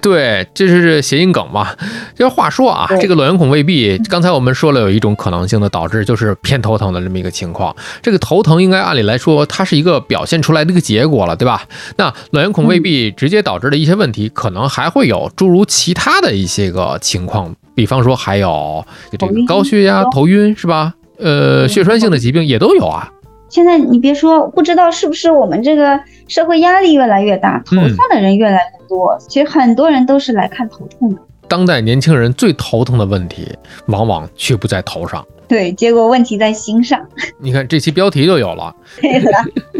[0.00, 1.68] 对，这是谐音梗嘛。
[2.14, 7.74] 就话说啊，这个卵圆孔未闭，刚才我们说了有一种可能性的导致就是偏头疼的这么一个情况。
[8.02, 11.62] 这个头疼应该按理来说它是一个表现出来的一个结果了，对吧？
[11.96, 20.94] 那卵圆孔未闭直接导致的一些问题，可能还会有诸如其他的一些个情况，比方说还有这个高血压、头晕是吧？
[21.18, 23.08] 呃，嗯血栓性的疾病也都有啊。
[23.52, 29.14] 现在你别说，不知道是不是我们这个社会压力越来越大，头痛的人越来越多。
[29.28, 31.20] 其实很多人都是来看头痛的。
[31.48, 33.46] 当代年轻人最头疼的问题，
[33.88, 35.22] 往往却不在头上。
[35.52, 36.98] 对，结果问题在心上。
[37.38, 39.30] 你看这期标题就有了， 对的，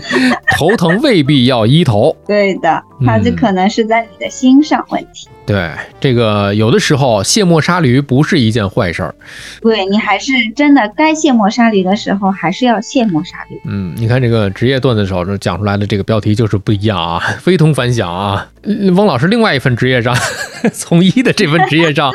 [0.59, 2.15] 头疼未必要医头。
[2.27, 5.27] 对的，它这嗯可能是在你的心上问题。
[5.47, 9.15] 对，这个有的时候卸磨杀驴不是一件坏事儿。
[9.61, 13.59] 对你还是真的该卸磨杀驴的时候，还是要卸磨杀驴。
[13.65, 18.47] 嗯，你看这个职业段子手讲出来的这个标题就是不一样啊，非同凡响啊。
[18.65, 20.15] 嗯翁老师另外一份职业上，
[20.73, 22.13] 从医的这份职业上，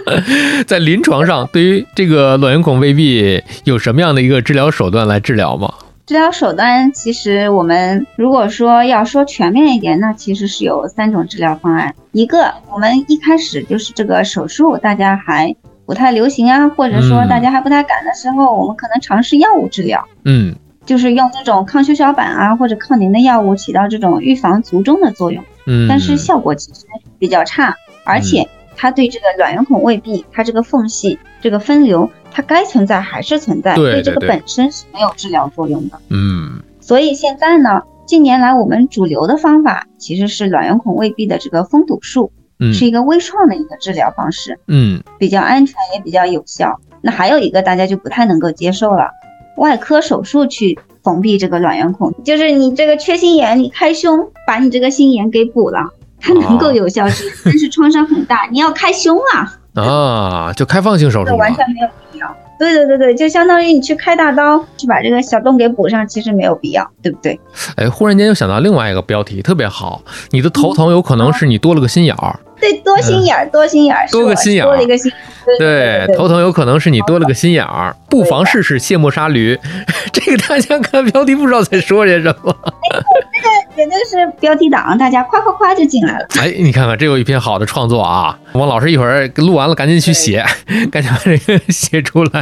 [0.66, 5.74] 在临床上对于这个卵圆孔未闭有什么样的一个治疗手段来治疗吗？
[6.06, 11.94] 治疗手段其实我们如果说要说全面一点，那其实是有三种治疗方案。
[12.14, 15.54] 一个我们一开始就是这个手术，大家还
[15.86, 20.04] 不太流行啊，或者说嗯大家还不太敢的时候，我们可能尝试药物治疗。
[20.24, 20.56] 嗯
[20.86, 26.86] 就是用这种抗血小板啊或者抗凝的药物起到这种预防卒中的作用，嗯，但是效果其实
[27.20, 28.48] 比较差，而且
[28.78, 36.00] 它对这个卵圆孔未闭，它这个缝隙、这个分流，它该存在还是存在，对这个本身是没有治疗作用的。
[36.10, 46.80] 嗯所以现在呢，近年来我们主流的方法其实是卵圆孔未闭的这个封堵术，嗯是一个微创的一个治疗方式，嗯比较安全也比较有效。
[47.02, 49.10] 那还有一个大家就不太能够接受了，
[49.58, 61.36] 外科手术去缝闭这个卵圆孔，就是你这个缺心眼，你开胸把你这个心眼给补了，它能够有效治疗，但是创伤很大，你要开胸啊，啊，就开放性手术。
[61.38, 62.36] 完全没有必要。
[62.60, 67.40] 对对对对，就相当于你去开大刀去把这个小洞给补上，其实没有必要，对不对？
[67.76, 70.02] 哎，忽然间又想到另外一个标题，特别好，
[70.32, 72.40] 你的头疼有可能是你多了个心眼儿。
[72.60, 75.12] 对，多心眼儿，多心眼儿，多个心眼儿多了一个心。
[75.46, 79.56] 对对，头疼有可能是你多了个心眼儿，不妨试试卸磨杀驴。
[80.12, 82.52] 这个大家看标题不知道在说些什么。
[83.78, 86.26] 绝对是标题党，大家夸夸夸就进来了。
[86.40, 88.36] 哎，你看看，这有一篇好的创作啊！
[88.54, 90.44] 王老师一会儿录完了，赶紧去写，
[90.92, 92.42] 赶紧把这个 写出来。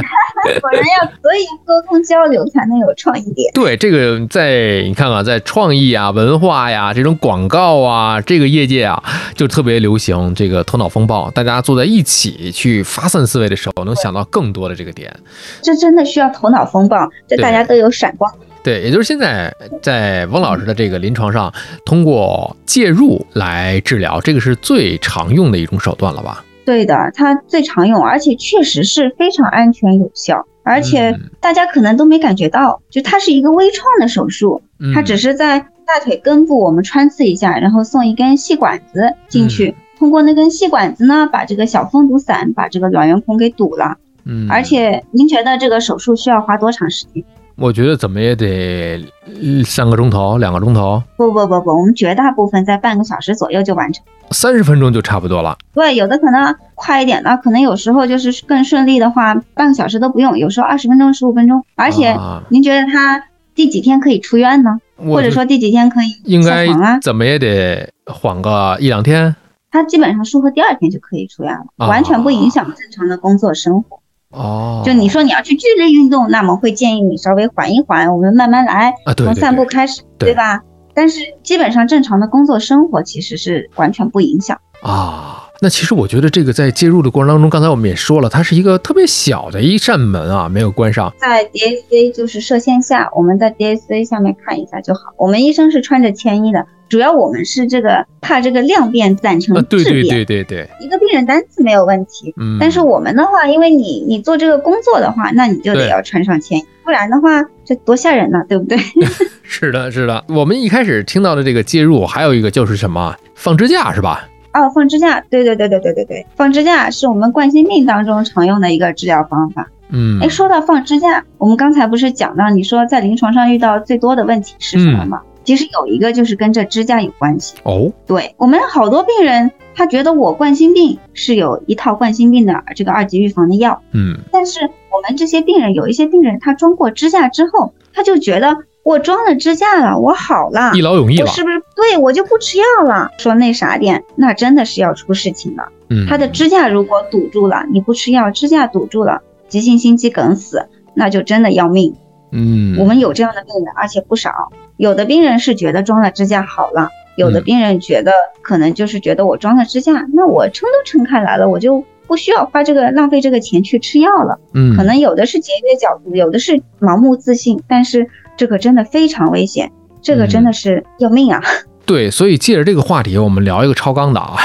[0.62, 3.52] 果然要，所以沟通交流才能有创意点。
[3.52, 9.02] 对，这个在你看看，在创意啊、文化呀、这种广告啊，这个业界啊，
[9.34, 11.30] 就特别流行这个头脑风暴。
[11.32, 15.14] 大家坐在一起去发散思维的时候，能想到更多的这个点。
[15.60, 18.32] 这真的需要头脑风暴，这大家都有闪光。
[18.66, 26.44] 对，也就是现在在翁老师的这个临床上，通过介入来治疗，这个是最常用的一种手段了吧？
[26.64, 43.96] 对的，它最常用，而且确实是非常安全有效，而且嗯大家可能都没感觉到，就它是一个微创的手术，嗯它只是在大腿根部我们穿刺一下，然后送一根细管子进去，通过那根细管子呢，把这个小封堵散，把这个卵圆孔给堵了。
[44.24, 47.22] 嗯，而且您觉得这个手术需要花多长时间？
[47.58, 54.04] 我觉得怎么也得呃三个钟头、两个钟头、不不不不，我们绝大部分在半个小时左右就完成。
[54.30, 55.56] 三十分钟就差不多了。
[55.72, 61.64] 对，有的可能快一点的，可能有时候就是更顺利的话，半个小时都不用，有时候二十分钟、十五分钟。
[61.76, 63.22] 而且啊您觉得他
[63.54, 64.78] 第几天可以出院呢？
[64.98, 66.98] 或者说第几天可以应该啊？
[67.00, 69.34] 怎么也得缓个一两天。
[69.70, 74.00] 他基本上术后第二天就可以出院了，啊完全不影响正常的工作生活。
[74.30, 80.62] 哦，就你说你要去剧烈运动，那么会建议你稍微缓一缓，我们慢慢来，啊，对从散步开始，对对吧？
[80.94, 84.58] 但是基本上正常的工作生活其实是完全不影响。
[84.82, 85.42] 啊。
[85.62, 91.10] 那其实我觉得这个在介入的过程当中，刚才我们也说了，它是一个特别小的一扇门啊，没有关上。
[91.18, 95.00] 在 DAC 就是射线下，我们在 DAC 下面看一下就好。
[95.16, 100.24] 我们医生是穿着铅衣的，主要我们是这个怕这个量变攒成啊，对对质变。
[100.24, 102.58] 对对对，一个病人单次没有问题，嗯。
[102.60, 108.78] 但是我们的话，因为你你做这个工作的话，那你就得要穿上铅衣，不然的话这多吓人呐，对不对？
[109.42, 110.24] 是的，是的。
[110.28, 114.28] 我们一开始听到的这个介入，还有一个就是什么放支架，是吧？
[114.52, 119.68] 哦，放支架，对对对对对对对，放支架是我们冠心病当中常用的一个治疗方法。
[119.90, 125.20] 嗯哎，说到放支架，我们刚才不是讲到你说在临床上遇到最多的问题是什么吗？
[125.46, 127.54] 其实有一个就是跟这支架有关系。
[127.62, 141.24] 哦，对我们好多病人，他觉得我冠心病是有一套冠心病的这个二级预防的药，嗯但是我们这些病人有一些病人他装过支架之后，他就觉得我装了支架了，我好了，一劳永逸了。
[141.24, 143.10] 我是不是对我就不吃药了？
[143.16, 145.68] 说那啥点，那真的是要出事情了。
[145.90, 151.94] 嗯，他的支架如果堵住了，你不吃药，支架堵住了，急性心肌梗死，那就真的要命。
[152.32, 154.30] 嗯，我们有这样的病人，而且不少。
[154.76, 158.12] 有的病人是觉得装了支架好了，有的嗯病人觉得
[158.42, 164.38] 可能就是觉得我装了支架，那我撑都撑开来了，我就不需要花这个浪费这个钱去吃药了。
[164.54, 171.42] 嗯可能有的是节约角度，有的是盲目自信，但是这个真的非常危险，这个真的是要命啊！
[171.86, 174.36] 对，所以借着这个话题，我们聊一个超纲的啊，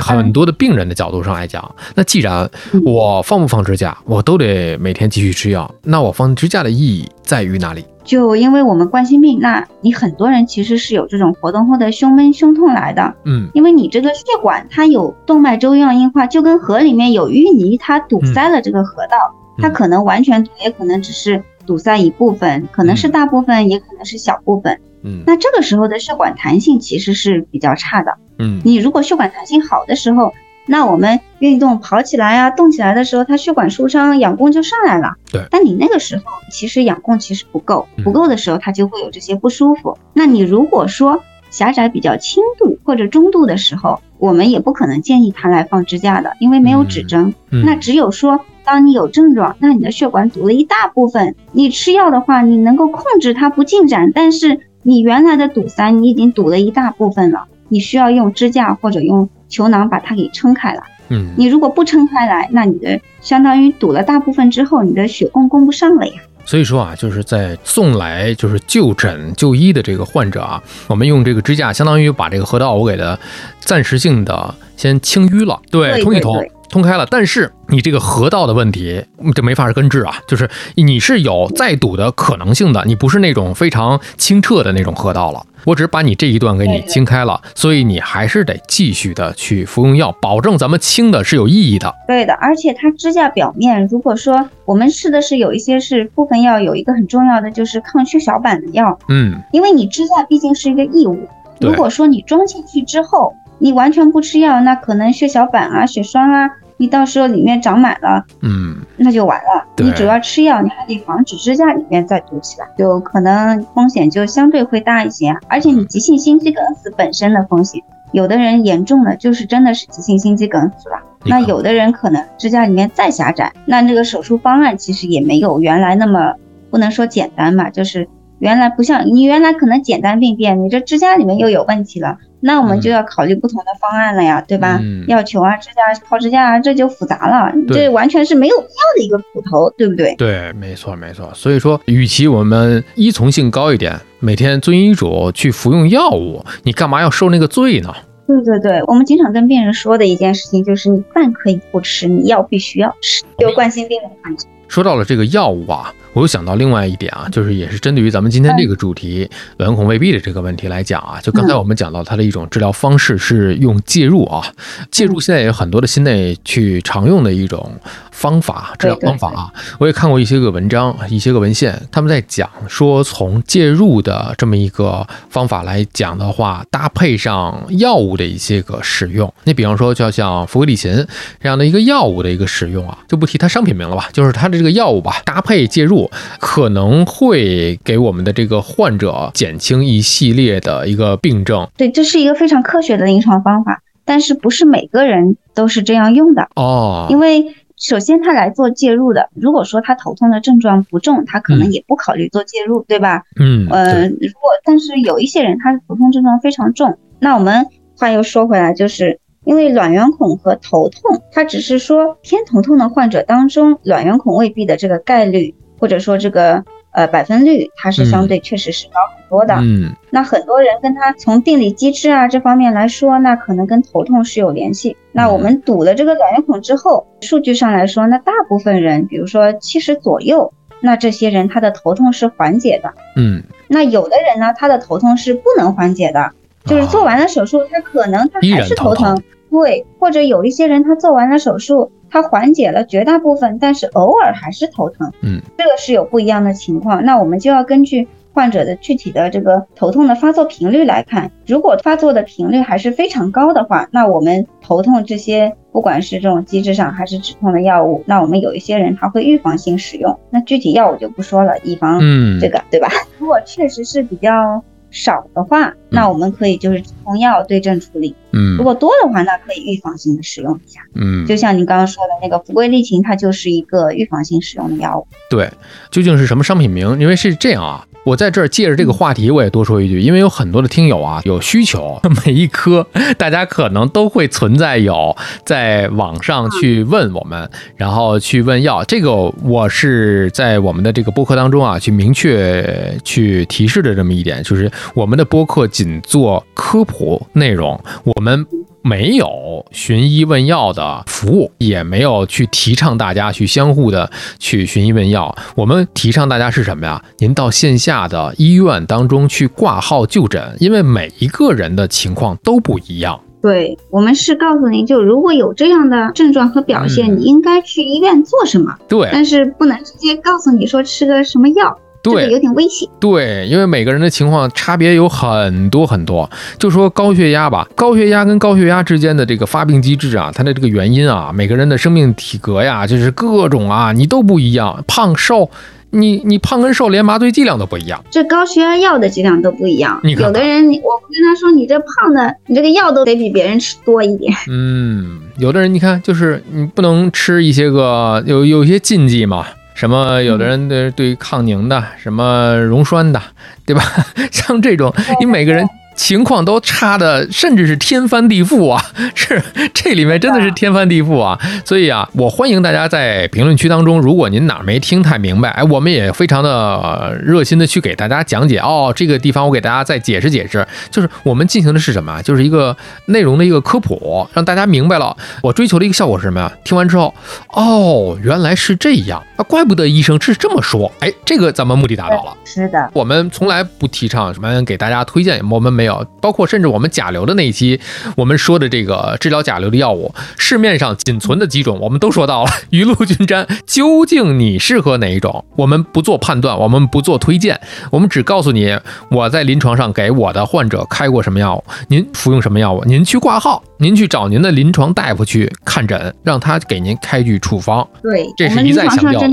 [0.00, 2.48] 很多的病人的角度上来讲，那既然
[2.84, 7.84] 我放不放支架，我都得每天继续吃药，那我放支架的意义在于哪里？
[8.04, 13.48] 就因为我们冠心病，那你很多人其实是有这种活动后的胸闷、胸痛来的，嗯。
[13.54, 19.16] 因为你这个血管它有动脉粥样硬化，就跟河里面有淤泥，它堵塞了这个河道，
[19.58, 24.78] 它嗯可能完全堵，也可能只是堵塞一部分，可能是大部分，也可能是小部分。
[25.02, 25.22] 嗯。
[25.26, 28.12] 那这个时候的血管弹性其实是比较差的。
[28.38, 28.60] 嗯。
[28.64, 30.32] 你如果血管弹性好的时候，
[30.66, 35.14] 那我们运动跑起来啊，动起来的时候，它血管舒张，氧供就上来了。
[35.30, 39.98] 对但你那个时候其实氧供其实不够，嗯不够的时候它就会有这些不舒服。
[40.12, 47.34] 那你如果说狭窄比较轻度或者中度的时候，我们也不可能建议他来放支架的，因为没有指针。
[47.50, 60.82] 嗯那只有说，当你有症状，那你的血管堵了一大部分，你吃药的话，你能够控制它不进展，但是你原来的堵塞你已经堵了一大部分了，你需要用支架或者用球囊把它给撑开了。
[61.10, 66.14] 嗯你如果不撑开来，那你的相当于堵了大部分之后，你的血供供不上了呀。
[66.46, 73.18] 所以说啊，就是在送来就是就诊就医的这个患者啊，我们用这个支架，相当于把这个河道我给它
[73.60, 76.36] 暂时性的先清淤了，对，通一通
[76.74, 77.06] 通开了。
[77.08, 85.40] 但是你这个河道的问题，嗯这没法根治啊，就是你是有再堵的可能性的，你不是那种非常清澈的那种河道了。
[85.64, 91.94] 我只是把你这一段给你清开了，所以你还是得继续的去服用药，保证咱们清的是有意义的。
[92.08, 101.26] 对的，而且它支架表面，如果说我们试的是有一些是部分药，有一个很重要的就是抗血小板的药，嗯，因为你支架毕竟是一个异物，
[101.60, 109.64] 如果说你装进去之后，你完全不吃药，那可能血小板啊、血栓啊，你到时候里面长满了，嗯，那就完了。
[109.78, 115.34] 你主要吃药，你还得防止支架里面再堵起来，就可能风险就相对会大一些。
[115.48, 117.80] 而且你急性心肌梗死本身的风险，
[118.12, 120.96] 有的人严重的就是真的是急性心肌梗死了。
[121.26, 126.34] 那有的人可能支架里面再狭窄，那这个手术方案其实也没有原来那么
[126.70, 128.08] 不能说简单吧，就是
[128.40, 134.78] 原来不像你原来可能简单病变，你这支架里面又有问题了，那我们就要考虑不同的方案了呀，对吧？
[134.82, 140.14] 嗯要求啊，支架抛支架啊，这就复杂了，对这完全是没有必要的一个斧头，对不对？
[140.16, 141.32] 对，没错没错。
[141.32, 147.94] 所以说，与其我们依从性高一点，每天遵医嘱去服用药物，你干嘛要受那个罪呢？
[148.26, 153.24] 对对对，我们经常跟病人说的一件事情就是，你饭可以不吃，你药必须要吃。
[153.38, 164.42] 有冠心病的患者，说到了这个药物啊，我又想到另外一点啊，就是也是针对于咱们今天这个主题卵圆孔未必的这个问题来讲啊，就刚才我们讲到它的一种治疗方式是用介入啊，
[164.90, 167.70] 介入现在也有很多的心内去常用的一种
[168.14, 181.04] 方法治疗方法啊，我也看过一些个文章、一些个文献，他们在讲说从介入的这么一个方法来讲的话，搭配上药物的一些个使用，你比方说就像福格利嗪
[181.40, 186.08] 这样的一个药物的一个使用啊，就不提它商品名了吧，就是它的这个药物吧，搭配介入
[186.38, 197.08] 可能会给我们的这个患者减轻一系列的一个病症对，这是一个非常科学的临床方法，但是不是每个人都是这样用的，哦。
[197.10, 197.44] 因为。
[197.76, 203.24] 首先，他来做介入的，如果说他头痛的症状不重，他可能嗯也不考虑做介入，对吧？
[203.40, 207.66] 嗯，呃，如果但是有一些人他的头痛症状非常重，那我们
[207.96, 216.64] 话又说回来，就是因为卵圆孔和头痛，它只是说偏头痛的患者当中，卵圆孔未闭的这个概率或者说这个
[216.94, 219.54] 呃百分率，它是相对确实是高很多的。
[219.60, 224.96] 嗯那很多人跟他从病理机制啊这方面来说，那可能跟头痛是有联系。
[225.10, 232.94] 那我们堵了这个卵圆孔之后，数据上来说，那大部分人，比如说七十左右，那这些人他的头痛是缓解的。
[233.16, 236.30] 嗯，那有的人呢，他的头痛是不能缓解的，
[236.64, 239.20] 就是做完了手术，他可能他还是头疼，
[239.50, 262.86] 对，或者有一些人他做完了手术，他缓解了绝大部分，但是偶尔还是头疼，嗯，这个是有不一样的情况，那我们就要根据患者的具体的这个头痛的发作频率来看，如果发作的频率还是非常高的话，那我们头痛这些不管是这种机制上还是止痛的药物，那我们有一些人他会预防性使用，那具体药我就不说了，以防嗯，这个，对吧？
[263.18, 264.62] 如果确实是比较
[264.94, 270.80] 少的话，那我们可以就是止痛药对症处理；嗯如果多的话，那可以预防性的使用一下。
[270.94, 275.06] 嗯，就像您刚刚说的那个福贵利嗪，它就是一个预防性使用的药物。
[275.28, 275.50] 对，
[275.90, 276.98] 究竟是什么商品名？
[277.00, 282.86] 因为是这样啊，我在这儿借着这个话题，我也多说一句，因为有很多的听友啊有需求， 每一科
[283.16, 288.84] 大家可能都会存在有在网上去问我们，然后去问药。
[288.84, 298.46] 这个我是在我们的这个播客当中啊，去明确去提示的这么一点，就是我们的播客仅做科普内容，我们。
[298.86, 305.34] 没有寻医问药的服务，也没有去提倡大家去相互的去寻医问药。
[305.56, 307.02] 我们提倡大家是什么呀？
[307.16, 313.18] 您到线下的医院当中去挂号就诊，因为每一个人的情况都不一样。
[313.40, 322.88] 对我们是告诉您，就如果有这样的症状和表现，嗯你应该去医院做什么，对但是不能直接告诉你说吃个什么药，这个对有点危险。
[323.00, 326.30] 对，因为每个人的情况差别有很多很多。
[326.58, 335.50] 就说高血压吧，高血压跟高血压之间的这个发病机制啊，它的这个原因啊，每个人的生命体格呀，就是各种啊，你都不一样，胖瘦。
[335.96, 344.34] 你你胖跟瘦连麻醉剂量都不一样，这高血压药的剂量都不一样，你看看有的人我跟他说你这胖的，你这个药都得比别人吃多一点。
[344.48, 353.20] 嗯，有的人你看，就是你不能吃一些个有有一些禁忌嘛，什么有的人对对抗凝的，什么溶栓的，
[353.66, 353.82] 对吧？
[354.30, 355.66] 像这种，你每个人。
[355.94, 358.84] 情况都差的，甚至是天翻地覆啊！
[359.14, 359.42] 是
[359.72, 361.38] 这里面真的是天翻地覆啊！
[361.64, 368.92] 所以啊，我欢迎大家在评论区当中，如果您哪儿没听太明白，哎，我们也非常的、呃热心的去给大家讲解哦。
[368.94, 372.22] 这个地方我给大家再解释解释，就是我们进行的是什么啊？
[372.22, 372.76] 就是一个
[373.06, 375.16] 内容的一个科普，让大家明白了。
[375.42, 376.52] 我追求的一个效果是什么呀？
[376.64, 377.14] 听完之后，
[377.52, 380.90] 哦，原来是这样啊，怪不得医生是这么说。
[381.00, 382.36] 哎，这个咱们目的达到了。
[382.44, 387.80] 是的，我们从来不提倡什么给大家推荐，我们没有，包括甚至我们甲流的那一期，
[388.16, 392.50] 我们说的这个治疗甲流的药物，市面上仅存的几种，我们都说到了。
[392.70, 395.44] 雨露均沾，究竟你适合哪一种？
[395.56, 397.60] 我们不做判断，我们不做推荐，
[397.90, 398.78] 我们只告诉你
[399.10, 407.86] 我在临床上给我的患者开过什么药物，您服用什么药物，您去挂号，您去找您的临床大夫去看诊，让他给您开具处方。
[408.02, 409.28] 对，这是一再强调的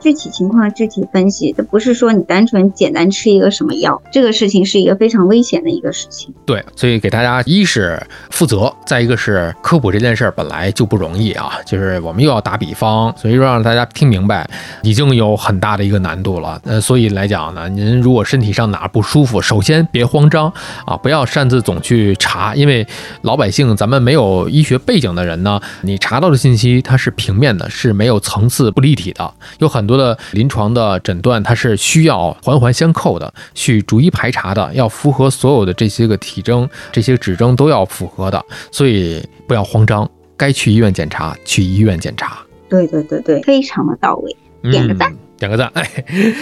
[0.00, 6.32] 具体情况具体分析，这不是说你单纯简单吃一个什么药，这个事情是一个非常危险的一个事情。
[6.46, 14.48] 对，所以给大家一是负责，再一个是科普这件事儿本来就不容易啊，就是我们又要打比方，所以说让大家听明白，
[14.82, 16.60] 已经有很大的一个难度了。
[16.64, 20.50] 呃，所以来讲呢，您如果身体上哪儿不舒服，首先别慌张
[20.86, 22.86] 啊，不要擅自总去查，因为
[23.22, 42.38] 老百姓咱们没有医学背景的人呢，你查到的信息它是平面的，是没有层次、不立体的，有很多的临床的诊断它是需要环环相扣的，去逐一排查的，要符合所有的这些个体征、这些指征都要符合的，所以不要慌张，该去医院检查去医院检查。
[42.68, 44.36] 对对对对，非常的到位。
[44.70, 45.70] 点个赞嗯，点个赞。
[45.74, 45.90] 哎，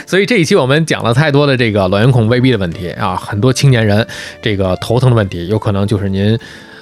[0.07, 4.07] 所以这一期我们讲了太多的这个卵圆孔未闭的问题啊，很多青年人
[4.43, 6.37] 这个头疼的问题，有可能就是您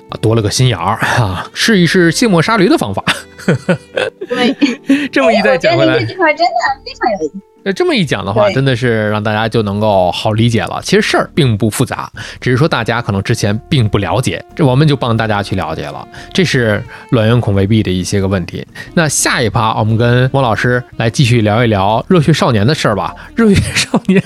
[0.08, 3.04] 啊多了个心眼儿啊，试一试卸磨杀驴的方法。
[4.28, 4.54] 对，
[5.08, 6.52] 这么一再讲回来得这，句话真的
[6.84, 7.34] 非常有意思。
[7.66, 10.80] 那这么一讲的话，真的是让大家就能够好理解了。
[10.84, 12.08] 其实事儿并不复杂，
[12.40, 16.06] 只是说大家可能之前并不了解，这我们就帮大家去了解了。
[16.32, 18.64] 这是卵圆孔未闭的一些个问题。
[18.94, 23.12] 那下一趴我们跟汪老师来继续聊一聊热血少年的事儿吧。
[23.34, 24.22] 热血少年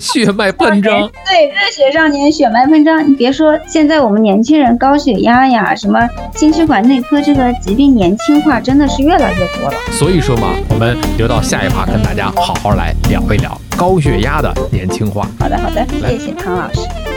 [0.00, 3.06] 血脉喷张，对，热血少年 血脉喷张。
[3.06, 6.00] 你别说，现在我们年轻人高血压呀，什么
[6.34, 9.74] 心血管内科这个疾病年轻化真的是越来越多了。
[9.90, 15.28] 所以说嘛，我们留到下一趴跟大家好好来聊一聊高血压的年轻化。
[15.36, 17.11] 好的，好的，谢谢唐老师。